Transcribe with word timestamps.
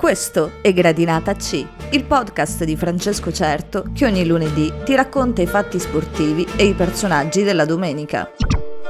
Questo 0.00 0.52
è 0.62 0.72
Gradinata 0.72 1.34
C, 1.34 1.62
il 1.90 2.04
podcast 2.04 2.64
di 2.64 2.74
Francesco 2.74 3.30
Certo 3.30 3.84
che 3.92 4.06
ogni 4.06 4.24
lunedì 4.24 4.72
ti 4.82 4.94
racconta 4.94 5.42
i 5.42 5.46
fatti 5.46 5.78
sportivi 5.78 6.46
e 6.56 6.64
i 6.64 6.72
personaggi 6.72 7.42
della 7.42 7.66
domenica. 7.66 8.30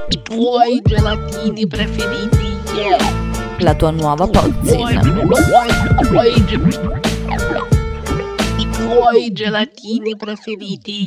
I 0.08 0.22
tuoi 0.22 0.80
gelatini 0.80 1.66
preferiti. 1.66 2.56
La 3.58 3.74
tua 3.74 3.90
nuova 3.90 4.28
pozzina. 4.28 5.00
I 8.56 8.70
tuoi 8.70 9.32
gelatini 9.32 10.16
preferiti. 10.16 11.06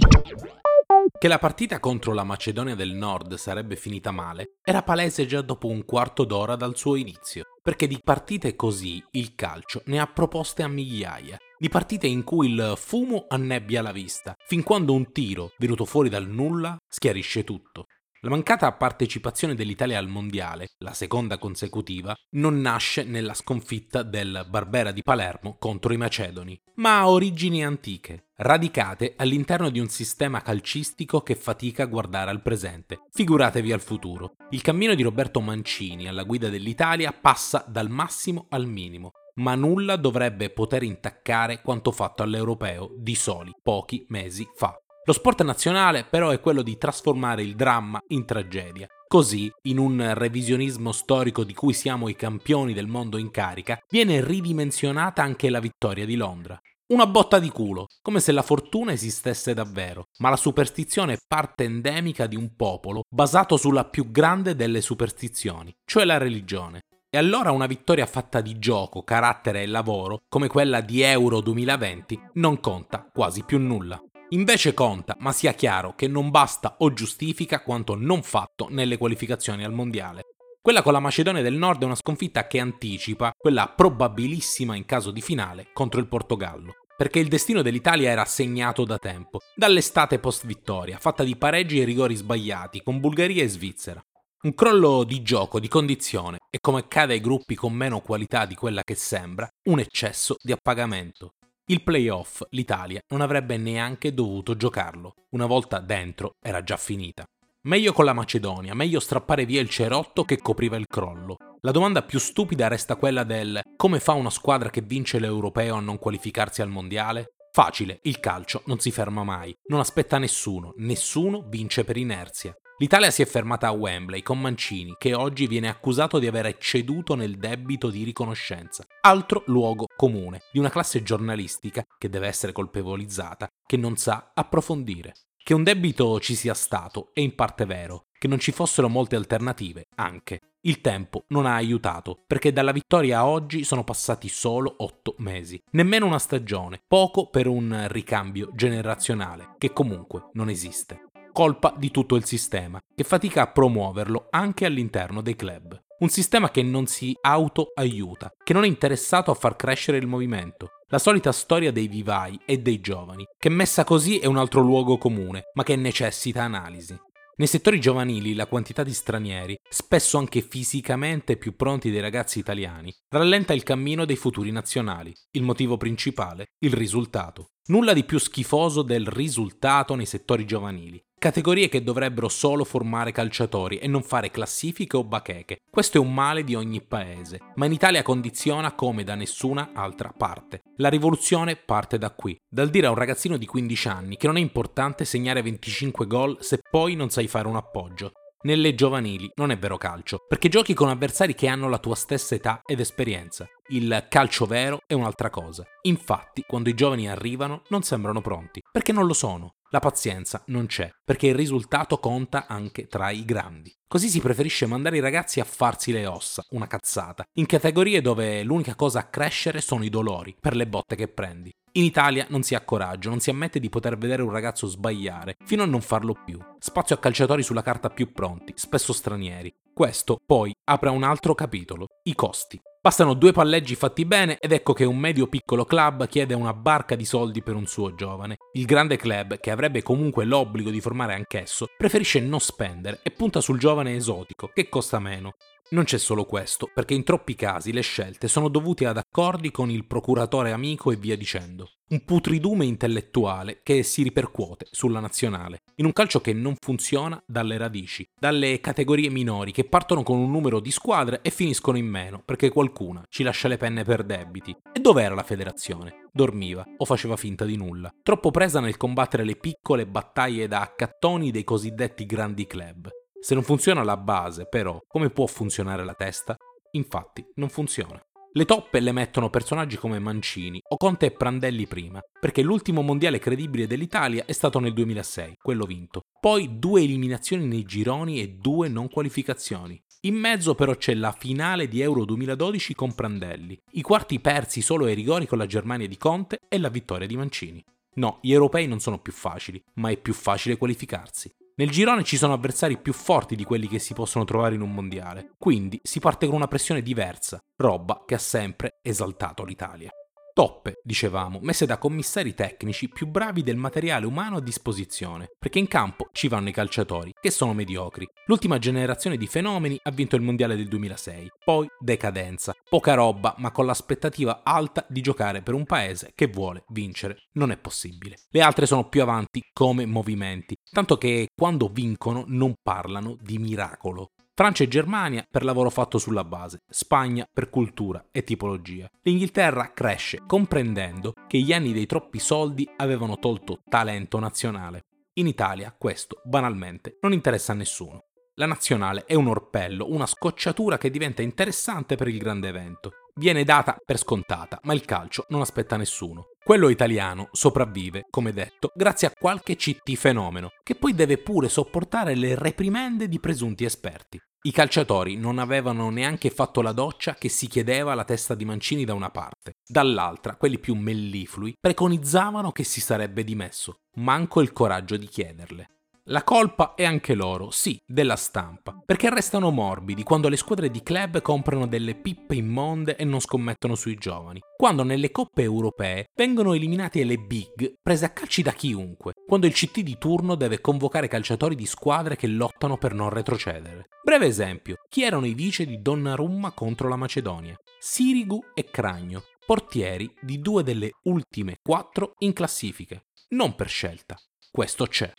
Che 1.23 1.29
la 1.29 1.39
partita 1.39 1.79
contro 1.79 2.11
la 2.11 2.25
Macedonia 2.25 2.75
del 2.75 2.91
Nord 2.91 3.35
sarebbe 3.35 3.77
finita 3.77 4.11
male 4.11 4.57
era 4.61 4.83
palese 4.83 5.25
già 5.25 5.41
dopo 5.41 5.67
un 5.69 5.85
quarto 5.85 6.25
d'ora 6.25 6.57
dal 6.57 6.75
suo 6.75 6.97
inizio, 6.97 7.45
perché 7.61 7.87
di 7.87 7.97
partite 8.03 8.57
così 8.57 9.01
il 9.11 9.33
calcio 9.33 9.83
ne 9.85 10.01
ha 10.01 10.05
proposte 10.05 10.63
a 10.63 10.67
migliaia, 10.67 11.37
di 11.57 11.69
partite 11.69 12.07
in 12.07 12.25
cui 12.25 12.51
il 12.51 12.73
fumo 12.75 13.27
annebbia 13.29 13.81
la 13.81 13.93
vista, 13.93 14.35
fin 14.45 14.63
quando 14.63 14.91
un 14.91 15.13
tiro, 15.13 15.53
venuto 15.59 15.85
fuori 15.85 16.09
dal 16.09 16.27
nulla, 16.27 16.75
schiarisce 16.89 17.45
tutto. 17.45 17.85
La 18.23 18.29
mancata 18.29 18.71
partecipazione 18.71 19.53
dell'Italia 19.53 19.97
al 19.97 20.07
Mondiale, 20.07 20.69
la 20.77 20.93
seconda 20.93 21.37
consecutiva, 21.37 22.15
non 22.37 22.61
nasce 22.61 23.03
nella 23.03 23.33
sconfitta 23.33 24.01
del 24.01 24.45
Barbera 24.49 24.93
di 24.93 25.01
Palermo 25.03 25.57
contro 25.59 25.91
i 25.91 25.97
Macedoni, 25.97 26.57
ma 26.75 26.99
ha 26.99 27.09
origini 27.09 27.65
antiche, 27.65 28.29
radicate 28.37 29.15
all'interno 29.17 29.69
di 29.69 29.79
un 29.79 29.89
sistema 29.89 30.41
calcistico 30.41 31.19
che 31.19 31.35
fatica 31.35 31.83
a 31.83 31.87
guardare 31.87 32.31
al 32.31 32.41
presente. 32.41 32.99
Figuratevi 33.11 33.73
al 33.73 33.81
futuro. 33.81 34.35
Il 34.51 34.61
cammino 34.61 34.95
di 34.95 35.03
Roberto 35.03 35.41
Mancini 35.41 36.07
alla 36.07 36.23
guida 36.23 36.47
dell'Italia 36.47 37.11
passa 37.11 37.65
dal 37.67 37.89
massimo 37.89 38.45
al 38.51 38.67
minimo, 38.67 39.11
ma 39.35 39.55
nulla 39.55 39.97
dovrebbe 39.97 40.49
poter 40.49 40.83
intaccare 40.83 41.61
quanto 41.61 41.91
fatto 41.91 42.23
all'europeo 42.23 42.93
di 42.97 43.15
soli 43.15 43.51
pochi 43.61 44.05
mesi 44.07 44.47
fa. 44.55 44.77
Lo 45.05 45.11
sport 45.11 45.43
nazionale 45.43 46.05
però 46.05 46.29
è 46.29 46.39
quello 46.39 46.61
di 46.61 46.77
trasformare 46.77 47.43
il 47.43 47.55
dramma 47.55 48.01
in 48.07 48.25
tragedia. 48.25 48.87
Così, 49.05 49.51
in 49.63 49.77
un 49.77 50.13
revisionismo 50.13 50.93
storico 50.93 51.43
di 51.43 51.53
cui 51.53 51.73
siamo 51.73 52.07
i 52.07 52.15
campioni 52.15 52.71
del 52.71 52.87
mondo 52.87 53.17
in 53.17 53.29
carica, 53.29 53.77
viene 53.89 54.23
ridimensionata 54.23 55.21
anche 55.21 55.49
la 55.49 55.59
vittoria 55.59 56.05
di 56.05 56.15
Londra. 56.15 56.57
Una 56.93 57.05
botta 57.05 57.39
di 57.39 57.49
culo, 57.49 57.87
come 58.01 58.21
se 58.21 58.31
la 58.31 58.41
fortuna 58.41 58.93
esistesse 58.93 59.53
davvero, 59.53 60.05
ma 60.19 60.29
la 60.29 60.37
superstizione 60.37 61.13
è 61.13 61.19
parte 61.27 61.65
endemica 61.65 62.25
di 62.25 62.37
un 62.37 62.55
popolo 62.55 63.03
basato 63.09 63.57
sulla 63.57 63.83
più 63.83 64.09
grande 64.09 64.55
delle 64.55 64.79
superstizioni, 64.79 65.75
cioè 65.83 66.05
la 66.05 66.17
religione. 66.17 66.83
E 67.09 67.17
allora 67.17 67.51
una 67.51 67.67
vittoria 67.67 68.05
fatta 68.05 68.39
di 68.39 68.57
gioco, 68.57 69.03
carattere 69.03 69.63
e 69.63 69.67
lavoro, 69.67 70.21
come 70.29 70.47
quella 70.47 70.79
di 70.79 71.01
Euro 71.01 71.41
2020, 71.41 72.29
non 72.35 72.61
conta 72.61 73.05
quasi 73.11 73.43
più 73.43 73.59
nulla. 73.59 74.01
Invece 74.33 74.73
conta, 74.73 75.15
ma 75.19 75.31
sia 75.31 75.53
chiaro 75.53 75.93
che 75.93 76.07
non 76.07 76.31
basta 76.31 76.77
o 76.79 76.91
giustifica 76.91 77.61
quanto 77.61 77.93
non 77.93 78.23
fatto 78.23 78.67
nelle 78.67 78.97
qualificazioni 78.97 79.63
al 79.63 79.73
mondiale. 79.73 80.23
Quella 80.59 80.81
con 80.81 80.91
la 80.91 80.99
Macedonia 80.99 81.43
del 81.43 81.53
Nord 81.53 81.83
è 81.83 81.85
una 81.85 81.93
sconfitta 81.93 82.47
che 82.47 82.59
anticipa 82.59 83.31
quella 83.37 83.71
probabilissima 83.75 84.75
in 84.75 84.85
caso 84.85 85.11
di 85.11 85.21
finale 85.21 85.67
contro 85.71 85.99
il 85.99 86.07
Portogallo, 86.07 86.73
perché 86.97 87.19
il 87.19 87.27
destino 87.27 87.61
dell'Italia 87.61 88.09
era 88.09 88.25
segnato 88.25 88.85
da 88.85 88.97
tempo, 88.97 89.39
dall'estate 89.55 90.17
post 90.17 90.47
vittoria, 90.47 90.97
fatta 90.97 91.23
di 91.23 91.35
pareggi 91.35 91.79
e 91.79 91.83
rigori 91.83 92.15
sbagliati 92.15 92.81
con 92.81 92.99
Bulgaria 92.99 93.43
e 93.43 93.47
Svizzera. 93.47 94.01
Un 94.41 94.55
crollo 94.55 95.03
di 95.03 95.21
gioco, 95.21 95.59
di 95.59 95.67
condizione 95.67 96.39
e 96.49 96.57
come 96.59 96.79
accade 96.79 97.13
ai 97.13 97.21
gruppi 97.21 97.53
con 97.53 97.71
meno 97.71 98.01
qualità 98.01 98.47
di 98.47 98.55
quella 98.55 98.81
che 98.83 98.95
sembra, 98.95 99.47
un 99.69 99.77
eccesso 99.77 100.37
di 100.41 100.51
appagamento. 100.51 101.35
Il 101.65 101.81
playoff 101.81 102.41
l'Italia 102.49 102.99
non 103.07 103.21
avrebbe 103.21 103.55
neanche 103.55 104.13
dovuto 104.13 104.57
giocarlo, 104.57 105.13
una 105.29 105.45
volta 105.45 105.79
dentro 105.79 106.33
era 106.41 106.61
già 106.61 106.75
finita. 106.75 107.23
Meglio 107.67 107.93
con 107.93 108.03
la 108.03 108.11
Macedonia, 108.11 108.73
meglio 108.73 108.99
strappare 108.99 109.45
via 109.45 109.61
il 109.61 109.69
cerotto 109.69 110.25
che 110.25 110.39
copriva 110.39 110.75
il 110.75 110.87
crollo. 110.87 111.37
La 111.61 111.71
domanda 111.71 112.03
più 112.03 112.19
stupida 112.19 112.67
resta 112.67 112.97
quella 112.97 113.23
del 113.23 113.61
come 113.77 114.01
fa 114.01 114.11
una 114.11 114.29
squadra 114.29 114.69
che 114.69 114.81
vince 114.81 115.19
l'europeo 115.19 115.75
a 115.75 115.79
non 115.79 115.99
qualificarsi 115.99 116.61
al 116.61 116.67
mondiale? 116.67 117.35
Facile, 117.53 117.99
il 118.03 118.19
calcio 118.19 118.63
non 118.65 118.79
si 118.79 118.91
ferma 118.91 119.23
mai, 119.23 119.55
non 119.67 119.79
aspetta 119.79 120.17
nessuno, 120.17 120.73
nessuno 120.77 121.45
vince 121.47 121.85
per 121.85 121.95
inerzia. 121.95 122.53
L'Italia 122.77 123.11
si 123.11 123.21
è 123.21 123.25
fermata 123.25 123.67
a 123.67 123.71
Wembley 123.71 124.23
con 124.23 124.41
Mancini, 124.41 124.95
che 124.97 125.13
oggi 125.13 125.45
viene 125.45 125.69
accusato 125.69 126.17
di 126.17 126.25
aver 126.25 126.47
ecceduto 126.47 127.13
nel 127.13 127.37
debito 127.37 127.91
di 127.91 128.03
riconoscenza. 128.03 128.83
Altro 129.01 129.43
luogo 129.45 129.85
comune 129.95 130.41
di 130.51 130.57
una 130.57 130.71
classe 130.71 131.03
giornalistica 131.03 131.85
che 131.99 132.09
deve 132.09 132.27
essere 132.27 132.51
colpevolizzata, 132.51 133.47
che 133.63 133.77
non 133.77 133.95
sa 133.95 134.31
approfondire. 134.33 135.13
Che 135.37 135.53
un 135.53 135.63
debito 135.63 136.19
ci 136.19 136.33
sia 136.33 136.55
stato 136.55 137.11
è 137.13 137.19
in 137.19 137.35
parte 137.35 137.65
vero, 137.65 138.05
che 138.17 138.27
non 138.27 138.39
ci 138.39 138.51
fossero 138.51 138.89
molte 138.89 139.17
alternative 139.17 139.85
anche. 139.95 140.39
Il 140.61 140.81
tempo 140.81 141.25
non 141.27 141.45
ha 141.45 141.53
aiutato, 141.53 142.23
perché 142.25 142.51
dalla 142.51 142.71
vittoria 142.71 143.19
a 143.19 143.27
oggi 143.27 143.63
sono 143.63 143.83
passati 143.83 144.29
solo 144.29 144.73
otto 144.77 145.13
mesi, 145.19 145.61
nemmeno 145.73 146.07
una 146.07 146.19
stagione, 146.19 146.81
poco 146.87 147.29
per 147.29 147.47
un 147.47 147.85
ricambio 147.89 148.49
generazionale, 148.55 149.55
che 149.59 149.73
comunque 149.73 150.29
non 150.33 150.49
esiste 150.49 151.11
colpa 151.33 151.73
di 151.77 151.91
tutto 151.91 152.15
il 152.15 152.23
sistema, 152.23 152.79
che 152.95 153.03
fatica 153.03 153.41
a 153.41 153.51
promuoverlo 153.51 154.27
anche 154.29 154.65
all'interno 154.65 155.21
dei 155.21 155.35
club. 155.35 155.77
Un 155.99 156.09
sistema 156.09 156.51
che 156.51 156.63
non 156.63 156.85
si 156.85 157.17
auto-aiuta, 157.19 158.31
che 158.41 158.53
non 158.53 158.63
è 158.63 158.67
interessato 158.67 159.31
a 159.31 159.35
far 159.35 159.57
crescere 159.57 159.97
il 159.97 160.07
movimento. 160.07 160.69
La 160.87 160.99
solita 160.99 161.31
storia 161.31 161.71
dei 161.71 161.87
vivai 161.87 162.39
e 162.45 162.59
dei 162.59 162.79
giovani, 162.79 163.25
che 163.37 163.49
messa 163.49 163.83
così 163.83 164.19
è 164.19 164.27
un 164.27 164.37
altro 164.37 164.61
luogo 164.61 164.97
comune, 164.97 165.45
ma 165.55 165.63
che 165.63 165.75
necessita 165.75 166.43
analisi. 166.43 166.97
Nei 167.35 167.47
settori 167.47 167.79
giovanili 167.79 168.35
la 168.35 168.45
quantità 168.45 168.83
di 168.83 168.93
stranieri, 168.93 169.57
spesso 169.67 170.19
anche 170.19 170.41
fisicamente 170.41 171.35
più 171.35 171.55
pronti 171.55 171.89
dei 171.89 171.99
ragazzi 171.99 172.37
italiani, 172.37 172.93
rallenta 173.09 173.53
il 173.53 173.63
cammino 173.63 174.05
dei 174.05 174.15
futuri 174.17 174.51
nazionali. 174.51 175.11
Il 175.31 175.41
motivo 175.41 175.75
principale? 175.75 176.49
Il 176.59 176.73
risultato. 176.73 177.53
Nulla 177.69 177.93
di 177.93 178.03
più 178.03 178.19
schifoso 178.19 178.83
del 178.83 179.07
risultato 179.07 179.95
nei 179.95 180.05
settori 180.05 180.45
giovanili. 180.45 181.01
Categorie 181.23 181.69
che 181.69 181.83
dovrebbero 181.83 182.27
solo 182.27 182.65
formare 182.65 183.13
calciatori 183.13 183.77
e 183.77 183.87
non 183.87 184.03
fare 184.03 184.29
classifiche 184.29 184.97
o 184.97 185.05
bacheche. 185.05 185.59
Questo 185.71 185.95
è 185.95 186.01
un 186.01 186.13
male 186.13 186.43
di 186.43 186.53
ogni 186.53 186.81
paese, 186.81 187.39
ma 187.55 187.65
in 187.65 187.71
Italia 187.71 188.03
condiziona 188.03 188.75
come 188.75 189.05
da 189.05 189.15
nessuna 189.15 189.69
altra 189.73 190.11
parte. 190.11 190.63
La 190.79 190.89
rivoluzione 190.89 191.55
parte 191.55 191.97
da 191.97 192.11
qui, 192.11 192.37
dal 192.45 192.69
dire 192.69 192.87
a 192.87 192.89
un 192.89 192.97
ragazzino 192.97 193.37
di 193.37 193.45
15 193.45 193.87
anni 193.87 194.17
che 194.17 194.27
non 194.27 194.35
è 194.35 194.41
importante 194.41 195.05
segnare 195.05 195.41
25 195.41 196.07
gol 196.07 196.35
se 196.41 196.59
poi 196.69 196.93
non 196.95 197.09
sai 197.09 197.29
fare 197.29 197.47
un 197.47 197.55
appoggio. 197.55 198.11
Nelle 198.41 198.75
giovanili 198.75 199.31
non 199.35 199.51
è 199.51 199.57
vero 199.57 199.77
calcio, 199.77 200.25
perché 200.27 200.49
giochi 200.49 200.73
con 200.73 200.89
avversari 200.89 201.35
che 201.35 201.47
hanno 201.47 201.69
la 201.69 201.79
tua 201.79 201.95
stessa 201.95 202.35
età 202.35 202.59
ed 202.65 202.81
esperienza. 202.81 203.47
Il 203.69 204.07
calcio 204.09 204.45
vero 204.45 204.81
è 204.85 204.93
un'altra 204.93 205.29
cosa. 205.29 205.63
Infatti, 205.83 206.43
quando 206.45 206.67
i 206.67 206.73
giovani 206.73 207.07
arrivano, 207.07 207.61
non 207.69 207.81
sembrano 207.83 208.19
pronti, 208.19 208.59
perché 208.69 208.91
non 208.91 209.05
lo 209.05 209.13
sono. 209.13 209.53
La 209.73 209.79
pazienza 209.79 210.43
non 210.47 210.67
c'è, 210.67 210.87
perché 211.03 211.25
il 211.25 211.33
risultato 211.33 211.97
conta 211.97 212.45
anche 212.45 212.85
tra 212.85 213.09
i 213.09 213.25
grandi. 213.25 213.73
Così 213.87 214.07
si 214.07 214.21
preferisce 214.21 214.67
mandare 214.67 214.97
i 214.97 214.99
ragazzi 214.99 215.39
a 215.39 215.45
farsi 215.45 215.91
le 215.91 216.05
ossa, 216.05 216.45
una 216.51 216.67
cazzata, 216.67 217.23
in 217.39 217.47
categorie 217.47 217.99
dove 217.99 218.43
l'unica 218.43 218.75
cosa 218.75 218.99
a 218.99 219.07
crescere 219.07 219.61
sono 219.61 219.83
i 219.83 219.89
dolori 219.89 220.35
per 220.39 220.55
le 220.55 220.67
botte 220.67 220.95
che 220.95 221.07
prendi. 221.07 221.51
In 221.71 221.85
Italia 221.85 222.27
non 222.29 222.43
si 222.43 222.53
ha 222.53 222.61
coraggio, 222.61 223.09
non 223.09 223.19
si 223.19 223.31
ammette 223.31 223.59
di 223.59 223.69
poter 223.69 223.97
vedere 223.97 224.21
un 224.21 224.29
ragazzo 224.29 224.67
sbagliare, 224.67 225.37
fino 225.43 225.63
a 225.63 225.65
non 225.65 225.81
farlo 225.81 226.15
più. 226.23 226.37
Spazio 226.59 226.95
a 226.95 226.99
calciatori 226.99 227.41
sulla 227.41 227.63
carta 227.63 227.89
più 227.89 228.11
pronti, 228.11 228.53
spesso 228.55 228.93
stranieri. 228.93 229.51
Questo 229.73 230.19
poi 230.23 230.53
apre 230.65 230.91
un 230.91 231.01
altro 231.01 231.33
capitolo, 231.33 231.87
i 232.03 232.13
costi. 232.13 232.61
Bastano 232.85 233.13
due 233.13 233.31
palleggi 233.31 233.75
fatti 233.75 234.03
bene 234.03 234.37
ed 234.39 234.51
ecco 234.51 234.73
che 234.73 234.83
un 234.83 234.97
medio 234.97 235.27
piccolo 235.27 235.63
club 235.63 236.05
chiede 236.05 236.33
una 236.33 236.53
barca 236.53 236.95
di 236.95 237.05
soldi 237.05 237.41
per 237.41 237.55
un 237.55 237.65
suo 237.65 237.95
giovane. 237.95 238.35
Il 238.55 238.65
grande 238.65 238.97
club, 238.97 239.39
che 239.39 239.51
avrebbe 239.51 239.81
comunque 239.81 240.25
l'obbligo 240.25 240.69
di 240.69 240.81
formare 240.81 241.13
anch'esso, 241.13 241.67
preferisce 241.77 242.19
non 242.19 242.41
spendere 242.41 242.99
e 243.01 243.11
punta 243.11 243.39
sul 243.39 243.57
giovane 243.57 243.95
esotico, 243.95 244.51
che 244.53 244.67
costa 244.67 244.99
meno. 244.99 245.35
Non 245.73 245.85
c'è 245.85 245.97
solo 245.97 246.25
questo, 246.25 246.69
perché 246.71 246.93
in 246.93 247.03
troppi 247.03 247.33
casi 247.33 247.73
le 247.73 247.81
scelte 247.81 248.27
sono 248.27 248.47
dovute 248.47 248.85
ad 248.85 248.97
accordi 248.97 249.49
con 249.49 249.71
il 249.71 249.87
procuratore 249.87 250.51
amico 250.51 250.91
e 250.91 250.97
via 250.97 251.17
dicendo. 251.17 251.71
Un 251.89 252.05
putridume 252.05 252.65
intellettuale 252.65 253.61
che 253.63 253.81
si 253.81 254.03
ripercuote 254.03 254.67
sulla 254.69 254.99
nazionale, 254.99 255.61
in 255.77 255.85
un 255.85 255.91
calcio 255.91 256.21
che 256.21 256.31
non 256.31 256.53
funziona 256.59 257.19
dalle 257.25 257.57
radici, 257.57 258.07
dalle 258.19 258.59
categorie 258.59 259.09
minori 259.09 259.51
che 259.51 259.63
partono 259.63 260.03
con 260.03 260.19
un 260.19 260.29
numero 260.29 260.59
di 260.59 260.69
squadre 260.69 261.21
e 261.23 261.31
finiscono 261.31 261.79
in 261.79 261.87
meno, 261.87 262.21
perché 262.23 262.49
qualcuna 262.49 263.03
ci 263.09 263.23
lascia 263.23 263.47
le 263.47 263.57
penne 263.57 263.83
per 263.83 264.03
debiti. 264.03 264.55
E 264.71 264.79
dov'era 264.79 265.15
la 265.15 265.23
federazione? 265.23 266.07
Dormiva 266.11 266.63
o 266.77 266.85
faceva 266.85 267.17
finta 267.17 267.45
di 267.45 267.57
nulla, 267.57 267.91
troppo 268.03 268.29
presa 268.29 268.59
nel 268.59 268.77
combattere 268.77 269.23
le 269.23 269.37
piccole 269.37 269.87
battaglie 269.87 270.47
da 270.47 270.61
accattoni 270.61 271.31
dei 271.31 271.43
cosiddetti 271.43 272.05
grandi 272.05 272.45
club. 272.45 272.91
Se 273.23 273.35
non 273.35 273.43
funziona 273.43 273.83
la 273.83 273.95
base, 273.95 274.47
però, 274.47 274.83
come 274.85 275.09
può 275.09 275.25
funzionare 275.27 275.85
la 275.85 275.93
testa? 275.93 276.35
Infatti, 276.71 277.25
non 277.35 277.47
funziona. 277.47 277.97
Le 278.33 278.43
toppe 278.43 278.81
le 278.81 278.91
mettono 278.91 279.29
personaggi 279.29 279.77
come 279.77 279.97
Mancini 279.97 280.59
o 280.61 280.75
Conte 280.75 281.05
e 281.05 281.11
Prandelli 281.11 281.65
prima, 281.65 282.01
perché 282.19 282.41
l'ultimo 282.41 282.81
mondiale 282.81 283.19
credibile 283.19 283.65
dell'Italia 283.65 284.25
è 284.25 284.33
stato 284.33 284.59
nel 284.59 284.73
2006, 284.73 285.35
quello 285.41 285.63
vinto. 285.63 286.01
Poi 286.19 286.59
due 286.59 286.81
eliminazioni 286.81 287.45
nei 287.47 287.63
gironi 287.63 288.19
e 288.19 288.27
due 288.27 288.67
non 288.67 288.89
qualificazioni. 288.89 289.81
In 290.01 290.15
mezzo 290.15 290.53
però 290.53 290.75
c'è 290.75 290.93
la 290.93 291.15
finale 291.17 291.69
di 291.69 291.79
Euro 291.79 292.03
2012 292.03 292.75
con 292.75 292.93
Prandelli, 292.93 293.57
i 293.71 293.81
quarti 293.81 294.19
persi 294.19 294.61
solo 294.61 294.83
ai 294.83 294.95
rigori 294.95 295.27
con 295.27 295.37
la 295.37 295.45
Germania 295.45 295.87
di 295.87 295.95
Conte 295.95 296.39
e 296.49 296.57
la 296.57 296.67
vittoria 296.67 297.07
di 297.07 297.15
Mancini. 297.15 297.63
No, 297.95 298.19
gli 298.21 298.33
europei 298.33 298.67
non 298.67 298.81
sono 298.81 298.99
più 298.99 299.13
facili, 299.13 299.63
ma 299.75 299.91
è 299.91 299.95
più 299.95 300.13
facile 300.13 300.57
qualificarsi. 300.57 301.31
Nel 301.55 301.69
girone 301.69 302.03
ci 302.03 302.17
sono 302.17 302.33
avversari 302.33 302.79
più 302.79 302.93
forti 302.93 303.35
di 303.35 303.43
quelli 303.43 303.67
che 303.67 303.77
si 303.77 303.93
possono 303.93 304.25
trovare 304.25 304.55
in 304.55 304.61
un 304.61 304.73
mondiale, 304.73 305.33
quindi 305.37 305.79
si 305.83 305.99
parte 305.99 306.25
con 306.25 306.35
una 306.35 306.47
pressione 306.47 306.81
diversa, 306.81 307.37
roba 307.57 308.03
che 308.07 308.15
ha 308.15 308.19
sempre 308.19 308.79
esaltato 308.81 309.43
l'Italia. 309.43 309.91
Toppe, 310.33 310.79
dicevamo, 310.83 311.37
messe 311.43 311.67
da 311.67 311.77
commissari 311.77 312.33
tecnici 312.33 312.89
più 312.89 313.05
bravi 313.05 313.43
del 313.43 313.55
materiale 313.55 314.07
umano 314.07 314.37
a 314.37 314.41
disposizione, 314.41 315.29
perché 315.37 315.59
in 315.59 315.67
campo 315.67 316.09
ci 316.11 316.27
vanno 316.27 316.49
i 316.49 316.51
calciatori, 316.51 317.13
che 317.21 317.29
sono 317.29 317.53
mediocri. 317.53 318.07
L'ultima 318.25 318.57
generazione 318.57 319.15
di 319.15 319.27
fenomeni 319.27 319.79
ha 319.83 319.91
vinto 319.91 320.15
il 320.15 320.23
mondiale 320.23 320.55
del 320.55 320.67
2006, 320.69 321.29
poi 321.45 321.67
decadenza, 321.77 322.55
poca 322.67 322.95
roba, 322.95 323.35
ma 323.37 323.51
con 323.51 323.67
l'aspettativa 323.67 324.41
alta 324.43 324.83
di 324.89 325.01
giocare 325.01 325.43
per 325.43 325.53
un 325.53 325.65
paese 325.65 326.13
che 326.15 326.25
vuole 326.25 326.63
vincere. 326.69 327.27
Non 327.33 327.51
è 327.51 327.57
possibile. 327.57 328.17
Le 328.31 328.41
altre 328.41 328.65
sono 328.65 328.89
più 328.89 329.03
avanti 329.03 329.39
come 329.53 329.85
movimenti, 329.85 330.55
tanto 330.71 330.97
che 330.97 331.27
quando 331.35 331.67
vincono 331.67 332.23
non 332.25 332.55
parlano 332.59 333.15
di 333.21 333.37
miracolo. 333.37 334.09
Francia 334.35 334.63
e 334.63 334.67
Germania 334.67 335.27
per 335.29 335.43
lavoro 335.43 335.69
fatto 335.69 335.99
sulla 335.99 336.23
base, 336.23 336.63
Spagna 336.67 337.27
per 337.31 337.51
cultura 337.51 338.03
e 338.11 338.23
tipologia. 338.23 338.89
L'Inghilterra 339.03 339.73
cresce 339.73 340.23
comprendendo 340.25 341.13
che 341.27 341.37
gli 341.37 341.53
anni 341.53 341.71
dei 341.71 341.85
troppi 341.85 342.17
soldi 342.17 342.67
avevano 342.77 343.19
tolto 343.19 343.59
talento 343.69 344.17
nazionale. 344.17 344.85
In 345.13 345.27
Italia 345.27 345.75
questo, 345.77 346.19
banalmente, 346.23 346.97
non 347.01 347.13
interessa 347.13 347.51
a 347.51 347.55
nessuno. 347.55 348.05
La 348.37 348.47
nazionale 348.47 349.03
è 349.05 349.13
un 349.13 349.27
orpello, 349.27 349.85
una 349.87 350.07
scocciatura 350.07 350.79
che 350.79 350.89
diventa 350.89 351.21
interessante 351.21 351.95
per 351.95 352.07
il 352.07 352.17
grande 352.17 352.47
evento. 352.47 352.93
Viene 353.13 353.43
data 353.43 353.77
per 353.85 353.99
scontata, 353.99 354.59
ma 354.63 354.73
il 354.73 354.83
calcio 354.83 355.27
non 355.29 355.41
aspetta 355.41 355.77
nessuno. 355.77 356.29
Quello 356.43 356.67
italiano 356.67 357.29
sopravvive, 357.31 358.07
come 358.09 358.33
detto, 358.33 358.73
grazie 358.75 359.07
a 359.07 359.13
qualche 359.17 359.55
CT 359.55 359.95
fenomeno, 359.95 360.49
che 360.61 360.75
poi 360.75 360.93
deve 360.93 361.17
pure 361.17 361.47
sopportare 361.47 362.15
le 362.15 362.35
reprimende 362.35 363.07
di 363.07 363.17
presunti 363.17 363.63
esperti. 363.63 364.19
I 364.41 364.51
calciatori 364.51 365.15
non 365.15 365.39
avevano 365.39 365.89
neanche 365.89 366.29
fatto 366.29 366.61
la 366.61 366.73
doccia 366.73 367.13
che 367.13 367.29
si 367.29 367.47
chiedeva 367.47 367.93
la 367.93 368.03
testa 368.03 368.35
di 368.35 368.43
Mancini 368.43 368.83
da 368.83 368.93
una 368.93 369.09
parte. 369.09 369.53
Dall'altra, 369.65 370.35
quelli 370.35 370.59
più 370.59 370.75
melliflui 370.75 371.53
preconizzavano 371.57 372.51
che 372.51 372.65
si 372.65 372.81
sarebbe 372.81 373.23
dimesso, 373.23 373.75
manco 373.99 374.41
il 374.41 374.51
coraggio 374.51 374.97
di 374.97 375.07
chiederle. 375.07 375.72
La 376.07 376.23
colpa 376.23 376.73
è 376.73 376.83
anche 376.83 377.13
loro, 377.13 377.49
sì, 377.49 377.81
della 377.85 378.17
stampa, 378.17 378.77
perché 378.85 379.09
restano 379.09 379.51
morbidi 379.51 380.03
quando 380.03 380.27
le 380.27 380.35
squadre 380.35 380.69
di 380.69 380.83
club 380.83 381.21
comprano 381.21 381.65
delle 381.65 381.95
pippe 381.95 382.35
immonde 382.35 382.97
e 382.97 383.05
non 383.05 383.21
scommettono 383.21 383.75
sui 383.75 383.95
giovani, 383.95 384.41
quando 384.57 384.83
nelle 384.83 385.11
coppe 385.11 385.43
europee 385.43 386.07
vengono 386.13 386.55
eliminate 386.55 387.05
le 387.05 387.15
big 387.15 387.75
prese 387.81 388.03
a 388.03 388.09
calci 388.09 388.41
da 388.41 388.51
chiunque, 388.51 389.13
quando 389.25 389.47
il 389.47 389.53
CT 389.53 389.79
di 389.79 389.97
turno 389.97 390.35
deve 390.35 390.59
convocare 390.59 391.07
calciatori 391.07 391.55
di 391.55 391.65
squadre 391.65 392.17
che 392.17 392.27
lottano 392.27 392.75
per 392.75 392.93
non 392.93 393.09
retrocedere. 393.09 393.85
Breve 394.03 394.25
esempio, 394.25 394.75
chi 394.89 395.03
erano 395.03 395.25
i 395.25 395.33
vice 395.33 395.65
di 395.65 395.81
Donnarumma 395.81 396.51
contro 396.51 396.89
la 396.89 396.97
Macedonia? 396.97 397.55
Sirigu 397.79 398.41
e 398.53 398.65
Cragno, 398.65 399.23
portieri 399.45 400.13
di 400.19 400.39
due 400.39 400.63
delle 400.63 400.91
ultime 401.03 401.59
quattro 401.61 402.11
in 402.17 402.33
classifiche. 402.33 403.05
Non 403.29 403.55
per 403.55 403.69
scelta, 403.69 404.17
questo 404.51 404.85
c'è. 404.85 405.09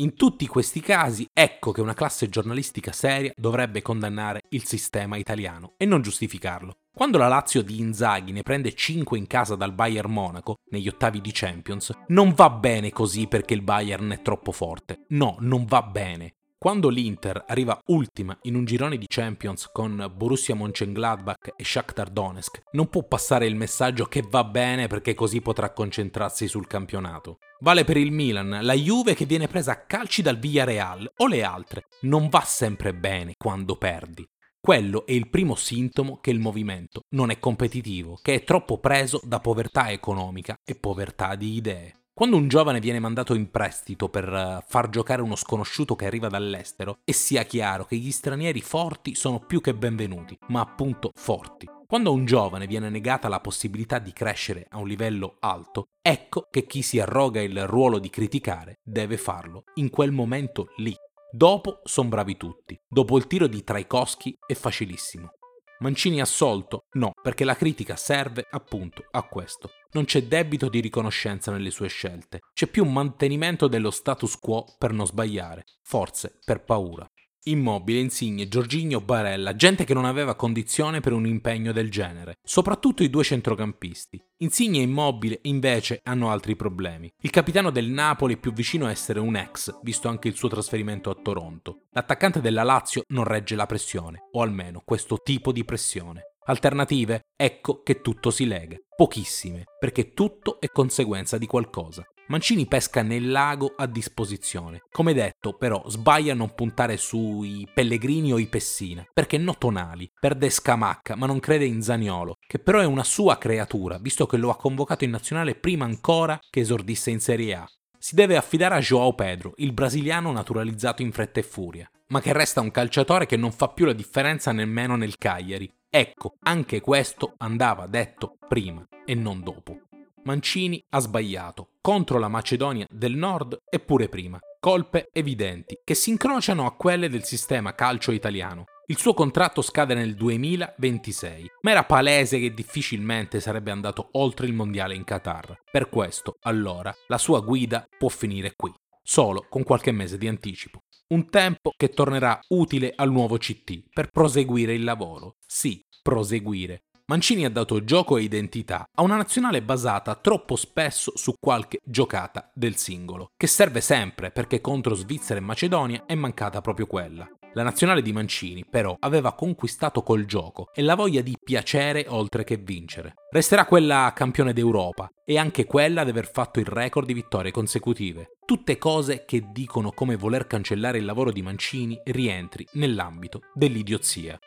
In 0.00 0.14
tutti 0.14 0.46
questi 0.46 0.78
casi 0.78 1.26
ecco 1.32 1.72
che 1.72 1.80
una 1.80 1.92
classe 1.92 2.28
giornalistica 2.28 2.92
seria 2.92 3.32
dovrebbe 3.36 3.82
condannare 3.82 4.42
il 4.50 4.64
sistema 4.64 5.16
italiano 5.16 5.72
e 5.76 5.86
non 5.86 6.02
giustificarlo. 6.02 6.76
Quando 6.94 7.18
la 7.18 7.26
Lazio 7.26 7.62
di 7.62 7.80
Inzaghi 7.80 8.30
ne 8.30 8.42
prende 8.42 8.74
5 8.74 9.18
in 9.18 9.26
casa 9.26 9.56
dal 9.56 9.72
Bayern 9.72 10.12
Monaco 10.12 10.58
negli 10.70 10.86
ottavi 10.86 11.20
di 11.20 11.32
Champions, 11.32 11.90
non 12.08 12.32
va 12.32 12.48
bene 12.48 12.90
così 12.90 13.26
perché 13.26 13.54
il 13.54 13.62
Bayern 13.62 14.10
è 14.10 14.22
troppo 14.22 14.52
forte. 14.52 15.04
No, 15.08 15.34
non 15.40 15.64
va 15.64 15.82
bene. 15.82 16.34
Quando 16.60 16.88
l'Inter 16.88 17.44
arriva 17.46 17.80
ultima 17.86 18.36
in 18.42 18.56
un 18.56 18.64
girone 18.64 18.98
di 18.98 19.06
Champions 19.06 19.70
con 19.70 20.12
Borussia 20.12 20.56
Mönchengladbach 20.56 21.52
e 21.54 21.62
Shakhtar 21.62 22.10
Donetsk, 22.10 22.62
non 22.72 22.88
può 22.88 23.04
passare 23.04 23.46
il 23.46 23.54
messaggio 23.54 24.06
che 24.06 24.24
va 24.28 24.42
bene 24.42 24.88
perché 24.88 25.14
così 25.14 25.40
potrà 25.40 25.72
concentrarsi 25.72 26.48
sul 26.48 26.66
campionato. 26.66 27.38
Vale 27.60 27.84
per 27.84 27.96
il 27.96 28.10
Milan, 28.10 28.58
la 28.62 28.74
Juve 28.74 29.14
che 29.14 29.24
viene 29.24 29.46
presa 29.46 29.70
a 29.70 29.84
calci 29.84 30.20
dal 30.20 30.40
Villarreal 30.40 31.08
o 31.18 31.28
le 31.28 31.44
altre. 31.44 31.86
Non 32.00 32.28
va 32.28 32.40
sempre 32.40 32.92
bene 32.92 33.34
quando 33.38 33.76
perdi. 33.76 34.26
Quello 34.60 35.06
è 35.06 35.12
il 35.12 35.30
primo 35.30 35.54
sintomo 35.54 36.18
che 36.18 36.30
il 36.30 36.40
movimento 36.40 37.02
non 37.10 37.30
è 37.30 37.38
competitivo, 37.38 38.18
che 38.20 38.34
è 38.34 38.42
troppo 38.42 38.78
preso 38.78 39.20
da 39.22 39.38
povertà 39.38 39.92
economica 39.92 40.56
e 40.64 40.74
povertà 40.74 41.36
di 41.36 41.54
idee. 41.54 41.98
Quando 42.18 42.34
un 42.34 42.48
giovane 42.48 42.80
viene 42.80 42.98
mandato 42.98 43.32
in 43.34 43.48
prestito 43.48 44.08
per 44.08 44.24
eh, 44.28 44.64
far 44.66 44.88
giocare 44.88 45.22
uno 45.22 45.36
sconosciuto 45.36 45.94
che 45.94 46.06
arriva 46.06 46.26
dall'estero, 46.26 46.98
e 47.04 47.12
sia 47.12 47.44
chiaro 47.44 47.84
che 47.84 47.94
gli 47.94 48.10
stranieri 48.10 48.60
forti 48.60 49.14
sono 49.14 49.38
più 49.38 49.60
che 49.60 49.72
benvenuti, 49.72 50.36
ma 50.48 50.58
appunto 50.58 51.12
forti. 51.14 51.68
Quando 51.86 52.10
a 52.10 52.14
un 52.14 52.24
giovane 52.24 52.66
viene 52.66 52.90
negata 52.90 53.28
la 53.28 53.38
possibilità 53.38 54.00
di 54.00 54.12
crescere 54.12 54.66
a 54.70 54.78
un 54.78 54.88
livello 54.88 55.36
alto, 55.38 55.90
ecco 56.02 56.48
che 56.50 56.66
chi 56.66 56.82
si 56.82 56.98
arroga 56.98 57.40
il 57.40 57.68
ruolo 57.68 58.00
di 58.00 58.10
criticare 58.10 58.80
deve 58.82 59.16
farlo 59.16 59.62
in 59.74 59.88
quel 59.88 60.10
momento 60.10 60.70
lì. 60.78 60.92
Dopo 61.30 61.82
sono 61.84 62.08
bravi 62.08 62.36
tutti. 62.36 62.76
Dopo 62.88 63.16
il 63.16 63.28
tiro 63.28 63.46
di 63.46 63.62
Traikowski 63.62 64.36
è 64.44 64.54
facilissimo. 64.54 65.37
Mancini 65.80 66.20
assolto? 66.20 66.86
No, 66.94 67.12
perché 67.22 67.44
la 67.44 67.54
critica 67.54 67.94
serve 67.94 68.46
appunto 68.50 69.04
a 69.12 69.22
questo. 69.22 69.70
Non 69.92 70.06
c'è 70.06 70.24
debito 70.24 70.68
di 70.68 70.80
riconoscenza 70.80 71.52
nelle 71.52 71.70
sue 71.70 71.86
scelte, 71.86 72.40
c'è 72.52 72.66
più 72.66 72.84
un 72.84 72.92
mantenimento 72.92 73.68
dello 73.68 73.92
status 73.92 74.36
quo 74.38 74.64
per 74.76 74.92
non 74.92 75.06
sbagliare, 75.06 75.64
forse 75.82 76.40
per 76.44 76.64
paura. 76.64 77.08
Immobile, 77.44 78.00
Insigne, 78.00 78.48
Giorginio, 78.48 79.00
Barella, 79.00 79.54
gente 79.54 79.84
che 79.84 79.94
non 79.94 80.04
aveva 80.04 80.34
condizione 80.34 81.00
per 81.00 81.12
un 81.12 81.26
impegno 81.26 81.70
del 81.72 81.90
genere, 81.90 82.38
soprattutto 82.42 83.04
i 83.04 83.08
due 83.08 83.22
centrocampisti. 83.22 84.20
Insigne 84.40 84.78
e 84.78 84.82
Immobile 84.82 85.40
invece 85.42 86.00
hanno 86.04 86.30
altri 86.30 86.54
problemi. 86.54 87.12
Il 87.22 87.30
capitano 87.30 87.70
del 87.70 87.88
Napoli 87.88 88.34
è 88.34 88.38
più 88.38 88.52
vicino 88.52 88.86
a 88.86 88.90
essere 88.92 89.18
un 89.18 89.34
ex, 89.34 89.80
visto 89.82 90.06
anche 90.06 90.28
il 90.28 90.36
suo 90.36 90.48
trasferimento 90.48 91.10
a 91.10 91.18
Toronto. 91.20 91.86
L'attaccante 91.90 92.40
della 92.40 92.62
Lazio 92.62 93.02
non 93.08 93.24
regge 93.24 93.56
la 93.56 93.66
pressione, 93.66 94.28
o 94.30 94.40
almeno 94.40 94.82
questo 94.84 95.18
tipo 95.24 95.50
di 95.50 95.64
pressione. 95.64 96.34
Alternative? 96.44 97.22
Ecco 97.36 97.82
che 97.82 98.00
tutto 98.00 98.30
si 98.30 98.46
lega. 98.46 98.76
Pochissime, 98.94 99.64
perché 99.76 100.12
tutto 100.12 100.60
è 100.60 100.68
conseguenza 100.68 101.36
di 101.36 101.46
qualcosa. 101.46 102.04
Mancini 102.28 102.66
pesca 102.66 103.00
nel 103.00 103.30
lago 103.30 103.72
a 103.74 103.86
disposizione. 103.86 104.82
Come 104.90 105.14
detto, 105.14 105.54
però, 105.54 105.82
sbaglia 105.88 106.32
a 106.32 106.36
non 106.36 106.54
puntare 106.54 106.98
sui 106.98 107.66
Pellegrini 107.72 108.34
o 108.34 108.38
i 108.38 108.48
Pessina, 108.48 109.02
perché 109.14 109.38
no 109.38 109.56
tonali. 109.56 110.10
Perde 110.20 110.50
Scamacca, 110.50 111.16
ma 111.16 111.24
non 111.24 111.40
crede 111.40 111.64
in 111.64 111.80
Zaniolo, 111.80 112.34
che 112.46 112.58
però 112.58 112.80
è 112.80 112.84
una 112.84 113.02
sua 113.02 113.38
creatura, 113.38 113.96
visto 113.96 114.26
che 114.26 114.36
lo 114.36 114.50
ha 114.50 114.56
convocato 114.56 115.04
in 115.04 115.10
nazionale 115.10 115.54
prima 115.54 115.86
ancora 115.86 116.38
che 116.50 116.60
esordisse 116.60 117.10
in 117.10 117.20
Serie 117.20 117.54
A. 117.54 117.66
Si 117.98 118.14
deve 118.14 118.36
affidare 118.36 118.74
a 118.74 118.80
Joao 118.80 119.14
Pedro, 119.14 119.54
il 119.56 119.72
brasiliano 119.72 120.30
naturalizzato 120.30 121.00
in 121.00 121.12
fretta 121.12 121.40
e 121.40 121.44
furia, 121.44 121.90
ma 122.08 122.20
che 122.20 122.34
resta 122.34 122.60
un 122.60 122.70
calciatore 122.70 123.24
che 123.24 123.38
non 123.38 123.52
fa 123.52 123.68
più 123.68 123.86
la 123.86 123.94
differenza 123.94 124.52
nemmeno 124.52 124.96
nel 124.96 125.16
Cagliari. 125.16 125.72
Ecco, 125.88 126.36
anche 126.40 126.82
questo 126.82 127.32
andava 127.38 127.86
detto 127.86 128.36
prima 128.46 128.86
e 129.06 129.14
non 129.14 129.42
dopo. 129.42 129.80
Mancini 130.24 130.84
ha 130.90 130.98
sbagliato 130.98 131.70
contro 131.88 132.18
la 132.18 132.28
Macedonia 132.28 132.86
del 132.90 133.16
Nord 133.16 133.60
e 133.66 133.78
pure 133.78 134.10
prima. 134.10 134.38
Colpe 134.60 135.08
evidenti 135.10 135.80
che 135.82 135.94
si 135.94 136.10
incrociano 136.10 136.66
a 136.66 136.76
quelle 136.76 137.08
del 137.08 137.24
sistema 137.24 137.74
calcio 137.74 138.12
italiano. 138.12 138.64
Il 138.88 138.98
suo 138.98 139.14
contratto 139.14 139.62
scade 139.62 139.94
nel 139.94 140.14
2026, 140.14 141.50
ma 141.62 141.70
era 141.70 141.84
palese 141.84 142.38
che 142.40 142.52
difficilmente 142.52 143.40
sarebbe 143.40 143.70
andato 143.70 144.10
oltre 144.12 144.44
il 144.46 144.52
mondiale 144.52 144.94
in 144.94 145.04
Qatar. 145.04 145.62
Per 145.72 145.88
questo, 145.88 146.36
allora, 146.42 146.94
la 147.06 147.16
sua 147.16 147.40
guida 147.40 147.86
può 147.96 148.10
finire 148.10 148.52
qui, 148.54 148.70
solo 149.02 149.46
con 149.48 149.62
qualche 149.62 149.90
mese 149.90 150.18
di 150.18 150.28
anticipo. 150.28 150.80
Un 151.14 151.30
tempo 151.30 151.72
che 151.74 151.88
tornerà 151.88 152.38
utile 152.48 152.92
al 152.94 153.10
nuovo 153.10 153.38
CT 153.38 153.84
per 153.94 154.10
proseguire 154.10 154.74
il 154.74 154.84
lavoro. 154.84 155.36
Sì, 155.46 155.82
proseguire, 156.02 156.82
Mancini 157.10 157.46
ha 157.46 157.50
dato 157.50 157.84
gioco 157.84 158.18
e 158.18 158.22
identità 158.22 158.86
a 158.94 159.00
una 159.00 159.16
nazionale 159.16 159.62
basata 159.62 160.14
troppo 160.14 160.56
spesso 160.56 161.12
su 161.14 161.32
qualche 161.40 161.78
giocata 161.82 162.50
del 162.52 162.76
singolo, 162.76 163.30
che 163.34 163.46
serve 163.46 163.80
sempre 163.80 164.30
perché 164.30 164.60
contro 164.60 164.94
Svizzera 164.94 165.40
e 165.40 165.42
Macedonia 165.42 166.04
è 166.04 166.14
mancata 166.14 166.60
proprio 166.60 166.84
quella. 166.84 167.26
La 167.54 167.62
nazionale 167.62 168.02
di 168.02 168.12
Mancini, 168.12 168.62
però, 168.68 168.94
aveva 168.98 169.32
conquistato 169.32 170.02
col 170.02 170.26
gioco 170.26 170.68
e 170.74 170.82
la 170.82 170.94
voglia 170.94 171.22
di 171.22 171.34
piacere 171.42 172.04
oltre 172.08 172.44
che 172.44 172.58
vincere. 172.58 173.14
Resterà 173.30 173.64
quella 173.64 174.12
campione 174.14 174.52
d'Europa 174.52 175.10
e 175.24 175.38
anche 175.38 175.64
quella 175.64 176.04
di 176.04 176.10
aver 176.10 176.30
fatto 176.30 176.60
il 176.60 176.66
record 176.66 177.06
di 177.06 177.14
vittorie 177.14 177.50
consecutive. 177.50 178.36
Tutte 178.44 178.76
cose 178.76 179.24
che 179.24 179.46
dicono 179.50 179.92
come 179.92 180.16
voler 180.16 180.46
cancellare 180.46 180.98
il 180.98 181.06
lavoro 181.06 181.32
di 181.32 181.40
Mancini 181.40 181.98
rientri 182.04 182.66
nell'ambito 182.72 183.40
dell'idiozia. 183.54 184.38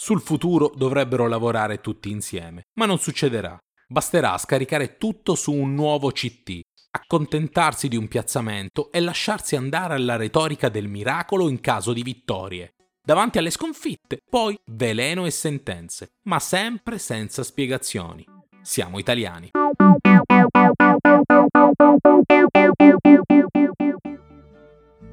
Sul 0.00 0.20
futuro 0.20 0.70
dovrebbero 0.76 1.26
lavorare 1.26 1.80
tutti 1.80 2.08
insieme, 2.08 2.68
ma 2.74 2.86
non 2.86 2.98
succederà. 2.98 3.58
Basterà 3.88 4.38
scaricare 4.38 4.96
tutto 4.96 5.34
su 5.34 5.52
un 5.52 5.74
nuovo 5.74 6.12
CT, 6.12 6.60
accontentarsi 6.92 7.88
di 7.88 7.96
un 7.96 8.06
piazzamento 8.06 8.92
e 8.92 9.00
lasciarsi 9.00 9.56
andare 9.56 9.94
alla 9.94 10.14
retorica 10.14 10.68
del 10.68 10.86
miracolo 10.86 11.48
in 11.48 11.58
caso 11.58 11.92
di 11.92 12.04
vittorie. 12.04 12.74
Davanti 13.02 13.38
alle 13.38 13.50
sconfitte, 13.50 14.20
poi 14.30 14.56
veleno 14.66 15.26
e 15.26 15.32
sentenze, 15.32 16.10
ma 16.26 16.38
sempre 16.38 16.98
senza 16.98 17.42
spiegazioni. 17.42 18.24
Siamo 18.62 19.00
italiani. 19.00 19.50